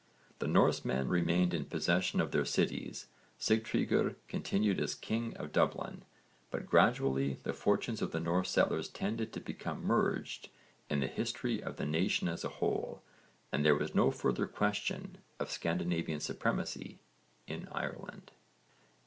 [0.39, 3.05] The Norsemen remained in possession of their cities,
[3.39, 6.03] Sigtryggr continued as king of Dublin,
[6.49, 10.49] but gradually the fortunes of the Norse settlers tended to become merged
[10.89, 13.03] in the history of the nation as a whole
[13.51, 16.97] and there was no further question of Scandinavian supremacy
[17.45, 18.31] in Ireland.